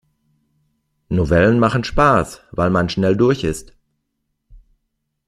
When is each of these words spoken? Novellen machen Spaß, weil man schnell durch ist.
Novellen 1.09 1.59
machen 1.59 1.83
Spaß, 1.83 2.41
weil 2.51 2.71
man 2.71 2.89
schnell 2.89 3.15
durch 3.15 3.43
ist. 3.43 3.75